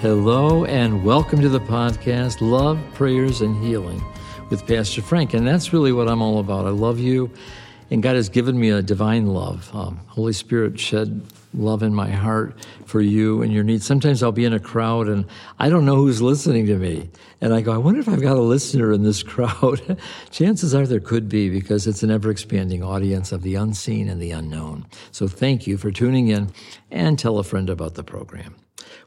[0.00, 4.02] Hello, and welcome to the podcast Love, Prayers, and Healing
[4.48, 5.34] with Pastor Frank.
[5.34, 6.64] And that's really what I'm all about.
[6.64, 7.30] I love you,
[7.90, 9.68] and God has given me a divine love.
[9.76, 11.20] Um, Holy Spirit shed
[11.52, 12.54] love in my heart
[12.86, 13.84] for you and your needs.
[13.84, 15.26] Sometimes I'll be in a crowd and
[15.58, 17.10] I don't know who's listening to me.
[17.42, 19.98] And I go, I wonder if I've got a listener in this crowd.
[20.30, 24.18] Chances are there could be because it's an ever expanding audience of the unseen and
[24.18, 24.86] the unknown.
[25.10, 26.52] So thank you for tuning in
[26.90, 28.54] and tell a friend about the program.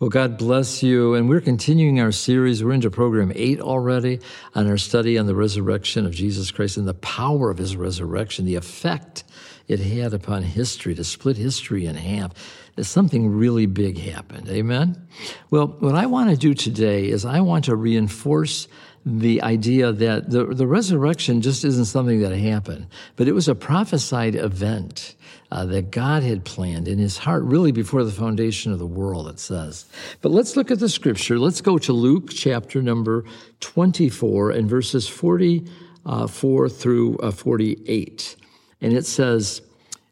[0.00, 1.14] Well, God bless you.
[1.14, 2.62] And we're continuing our series.
[2.62, 4.20] We're into program eight already
[4.54, 8.44] on our study on the resurrection of Jesus Christ and the power of his resurrection,
[8.44, 9.24] the effect
[9.68, 12.32] it had upon history to split history in half.
[12.80, 14.48] Something really big happened.
[14.48, 15.08] Amen?
[15.50, 18.68] Well, what I want to do today is I want to reinforce
[19.04, 22.86] the idea that the, the resurrection just isn't something that happened,
[23.16, 25.14] but it was a prophesied event
[25.50, 29.28] uh, that God had planned in his heart, really before the foundation of the world,
[29.28, 29.86] it says.
[30.20, 31.38] But let's look at the scripture.
[31.38, 33.24] Let's go to Luke chapter number
[33.60, 38.36] 24 and verses 44 through uh, 48.
[38.80, 39.62] And it says,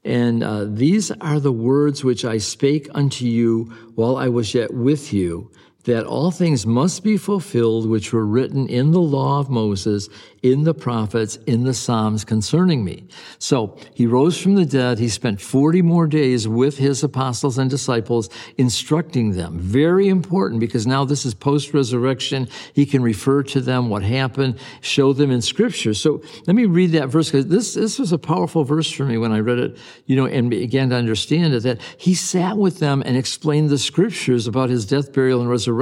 [0.04, 3.64] and uh, these are the words which I spake unto you
[3.96, 5.50] while I was yet with you,
[5.86, 10.08] that all things must be fulfilled which were written in the law of Moses,
[10.42, 13.04] in the prophets, in the Psalms concerning me.
[13.38, 14.98] So he rose from the dead.
[14.98, 18.28] He spent 40 more days with his apostles and disciples,
[18.58, 19.58] instructing them.
[19.58, 22.48] Very important because now this is post resurrection.
[22.74, 25.94] He can refer to them what happened, show them in scripture.
[25.94, 29.18] So let me read that verse because this, this was a powerful verse for me
[29.18, 32.80] when I read it, you know, and began to understand it that he sat with
[32.80, 35.75] them and explained the scriptures about his death, burial, and resurrection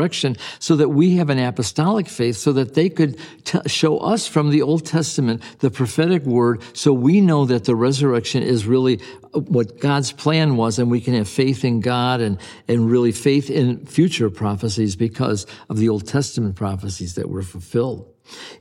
[0.58, 4.50] so that we have an apostolic faith so that they could t- show us from
[4.50, 9.00] the Old Testament, the prophetic word, so we know that the resurrection is really
[9.32, 13.50] what God's plan was, and we can have faith in God and, and really faith
[13.50, 18.10] in future prophecies because of the Old Testament prophecies that were fulfilled.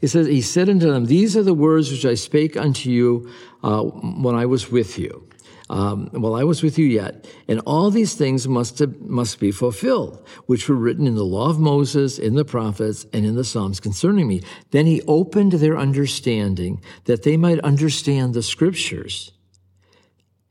[0.02, 3.30] It says, He said unto them, These are the words which I spake unto you
[3.64, 5.28] uh, when I was with you
[5.74, 9.52] um, while I was with you yet, and all these things must, have, must be
[9.52, 13.44] fulfilled, which were written in the law of Moses, in the prophets, and in the
[13.44, 14.44] Psalms concerning me.
[14.70, 19.32] Then he opened their understanding that they might understand the scriptures.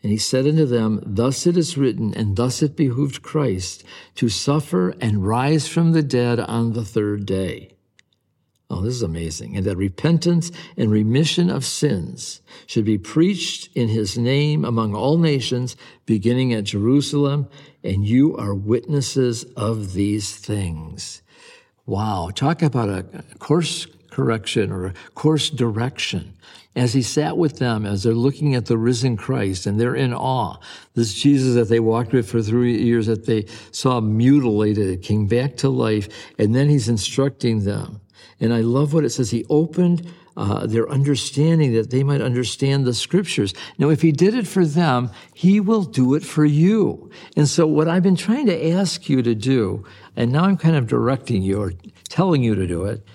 [0.03, 3.85] And he said unto them, Thus it is written, and thus it behooved Christ
[4.17, 7.72] to suffer and rise from the dead on the third day
[8.73, 9.55] Oh, this is amazing.
[9.55, 15.19] And that repentance and remission of sins should be preached in his name among all
[15.19, 17.51] nations, beginning at Jerusalem,
[17.85, 21.21] and you are witnesses of these things.
[21.85, 22.31] Wow.
[22.35, 23.05] Talk about a
[23.39, 26.33] course correction or a course direction.
[26.75, 30.15] As he sat with them, as they're looking at the risen Christ and they're in
[30.15, 30.57] awe,
[30.95, 35.59] this Jesus that they walked with for three years that they saw mutilated, came back
[35.59, 36.09] to life,
[36.39, 38.01] and then he's instructing them
[38.43, 39.31] and I love what it says.
[39.31, 40.07] He opened
[40.37, 43.55] uh, their understanding that they might understand the scriptures.
[43.79, 47.11] Now, if he did it for them, he will do it for you.
[47.37, 49.85] And so, what I've been trying to ask you to do,
[50.17, 51.73] and now I'm kind of directing you or
[52.09, 53.07] telling you to do it,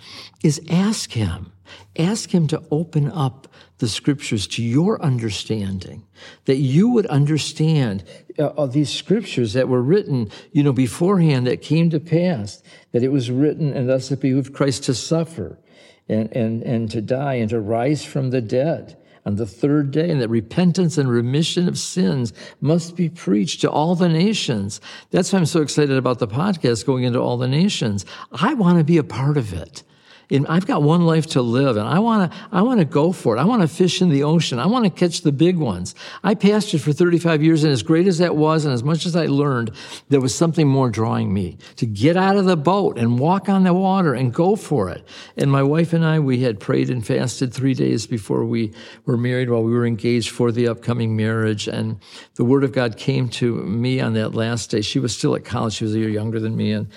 [0.43, 1.51] is ask him.
[1.97, 3.47] Ask him to open up
[3.79, 6.03] the scriptures to your understanding,
[6.45, 8.03] that you would understand
[8.39, 13.09] uh, these scriptures that were written, you know, beforehand that came to pass, that it
[13.09, 15.59] was written and thus it behooved Christ to suffer
[16.09, 20.09] and, and, and to die and to rise from the dead on the third day,
[20.09, 24.79] and that repentance and remission of sins must be preached to all the nations.
[25.11, 28.05] That's why I'm so excited about the podcast going into all the nations.
[28.31, 29.83] I want to be a part of it.
[30.29, 33.37] I've got one life to live and I want to, I want to go for
[33.37, 33.39] it.
[33.39, 34.59] I want to fish in the ocean.
[34.59, 35.95] I want to catch the big ones.
[36.23, 39.15] I pastored for 35 years and as great as that was and as much as
[39.15, 39.71] I learned,
[40.09, 43.63] there was something more drawing me to get out of the boat and walk on
[43.63, 45.07] the water and go for it.
[45.37, 48.73] And my wife and I, we had prayed and fasted three days before we
[49.05, 51.67] were married while we were engaged for the upcoming marriage.
[51.69, 51.99] And
[52.35, 54.81] the word of God came to me on that last day.
[54.81, 55.75] She was still at college.
[55.75, 56.73] She was a year younger than me.
[56.73, 56.87] And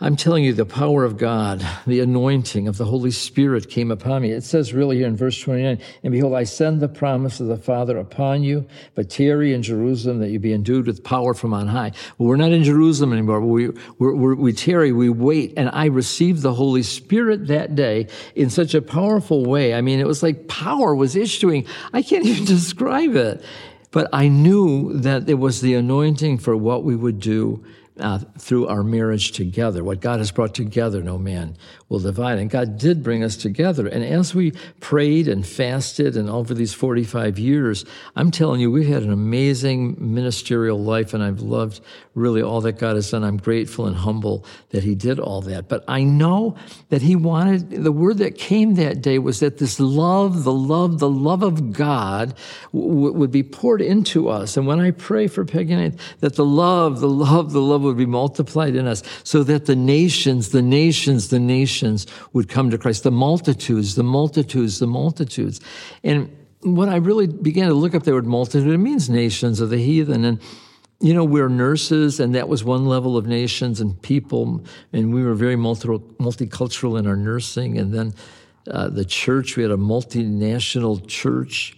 [0.00, 4.22] I'm telling you, the power of God, the anointing of the Holy Spirit came upon
[4.22, 4.30] me.
[4.30, 7.56] It says really here in verse 29, and behold, I send the promise of the
[7.56, 8.64] Father upon you,
[8.94, 11.90] but tarry in Jerusalem that you be endued with power from on high.
[12.16, 13.40] Well, we're not in Jerusalem anymore.
[13.40, 18.06] We, we we tarry, we wait, and I received the Holy Spirit that day
[18.36, 19.74] in such a powerful way.
[19.74, 21.66] I mean, it was like power was issuing.
[21.92, 23.42] I can't even describe it.
[23.90, 27.64] But I knew that it was the anointing for what we would do
[28.00, 29.82] uh, through our marriage together.
[29.82, 31.56] What God has brought together, no man
[31.88, 32.38] will divide.
[32.38, 33.86] And God did bring us together.
[33.86, 37.84] And as we prayed and fasted and over these 45 years,
[38.14, 41.80] I'm telling you, we've had an amazing ministerial life and I've loved
[42.14, 43.24] really all that God has done.
[43.24, 45.68] I'm grateful and humble that He did all that.
[45.68, 46.56] But I know
[46.90, 50.98] that He wanted, the word that came that day was that this love, the love,
[50.98, 52.34] the love of God
[52.72, 54.56] w- would be poured into us.
[54.56, 57.82] And when I pray for Peggy and I, that the love, the love, the love
[57.88, 62.70] would be multiplied in us so that the nations, the nations, the nations would come
[62.70, 63.02] to Christ.
[63.02, 65.60] The multitudes, the multitudes, the multitudes.
[66.04, 66.30] And
[66.62, 69.78] when I really began to look up the word multitude, it means nations of the
[69.78, 70.24] heathen.
[70.24, 70.40] And
[71.00, 75.22] you know, we're nurses, and that was one level of nations and people, and we
[75.22, 75.88] were very multi-
[76.18, 77.78] multicultural in our nursing.
[77.78, 78.14] And then
[78.68, 81.76] uh, the church, we had a multinational church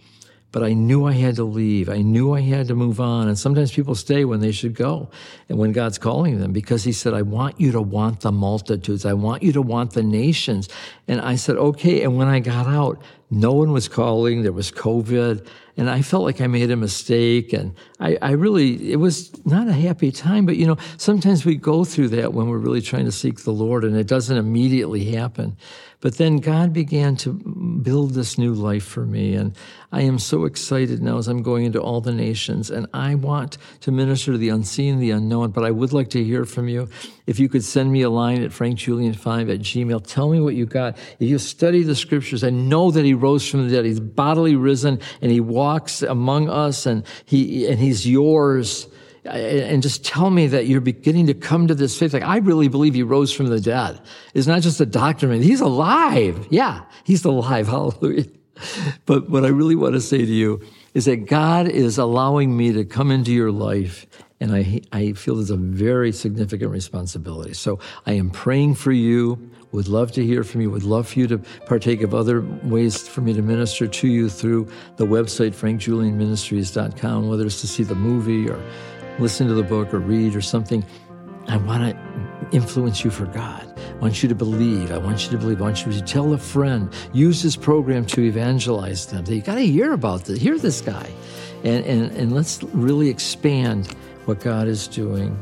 [0.53, 1.89] but I knew I had to leave.
[1.89, 3.29] I knew I had to move on.
[3.29, 5.09] And sometimes people stay when they should go
[5.49, 9.07] and when God's calling them because He said, I want you to want the multitudes.
[9.07, 10.69] I want you to want the nations.
[11.07, 12.03] And I said, okay.
[12.03, 13.01] And when I got out,
[13.31, 14.43] no one was calling.
[14.43, 15.47] There was COVID.
[15.77, 17.53] And I felt like I made a mistake.
[17.53, 20.45] And I, I really, it was not a happy time.
[20.45, 23.53] But, you know, sometimes we go through that when we're really trying to seek the
[23.53, 25.57] Lord and it doesn't immediately happen.
[26.01, 29.35] But then God began to build this new life for me.
[29.35, 29.55] And
[29.93, 32.71] I am so excited now as I'm going into all the nations.
[32.71, 35.51] And I want to minister to the unseen, the unknown.
[35.51, 36.89] But I would like to hear from you.
[37.27, 40.65] If you could send me a line at frankjulian5 at gmail, tell me what you
[40.65, 40.97] got.
[41.19, 44.57] If you study the scriptures and know that he rose from the dead, he's bodily
[44.57, 48.89] risen and he walks among us and he, and he's yours
[49.25, 52.13] and just tell me that you're beginning to come to this faith.
[52.13, 54.01] Like, I really believe he rose from the dead.
[54.35, 55.43] It's not just a doctrine.
[55.43, 56.47] He's alive.
[56.51, 57.69] Yeah, he's alive.
[57.69, 58.27] Hallelujah.
[59.07, 60.61] But what I really want to say to you
[60.95, 64.07] is that God is allowing me to come into your life.
[64.41, 67.53] And I, I feel there's a very significant responsibility.
[67.55, 69.51] So I am praying for you.
[69.73, 70.71] Would love to hear from you.
[70.71, 74.29] Would love for you to partake of other ways for me to minister to you
[74.29, 78.61] through the website, frankjulianministries.com, whether it's to see the movie or
[79.19, 80.85] listen to the book or read or something.
[81.47, 83.67] I want to influence you for God.
[83.79, 84.93] I want you to believe.
[84.93, 85.61] I want you to believe.
[85.61, 86.93] I want you to tell a friend.
[87.13, 89.25] Use this program to evangelize them.
[89.27, 90.39] You got to hear about this.
[90.41, 91.11] Hear this guy,
[91.65, 93.95] and and and let's really expand
[94.25, 95.39] what God is doing.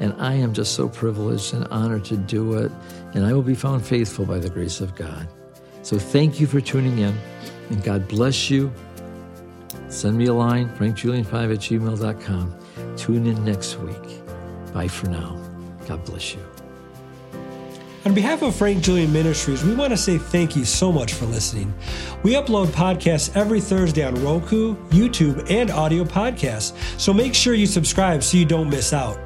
[0.00, 2.72] And I am just so privileged and honored to do it.
[3.14, 5.28] And I will be found faithful by the grace of God.
[5.82, 7.16] So thank you for tuning in,
[7.70, 8.72] and God bless you.
[9.88, 12.96] Send me a line, frankjulian5 at gmail.com.
[12.96, 14.24] Tune in next week.
[14.72, 15.53] Bye for now.
[15.86, 16.40] God bless you.
[18.04, 21.24] On behalf of Frank Julian Ministries, we want to say thank you so much for
[21.24, 21.72] listening.
[22.22, 27.66] We upload podcasts every Thursday on Roku, YouTube, and audio podcasts, so make sure you
[27.66, 29.18] subscribe so you don't miss out.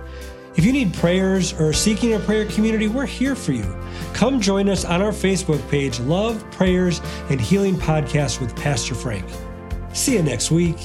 [0.55, 3.77] If you need prayers or seeking a prayer community, we're here for you.
[4.13, 7.01] Come join us on our Facebook page, Love, Prayers,
[7.31, 9.25] and Healing Podcast with Pastor Frank.
[9.93, 10.77] See you next week.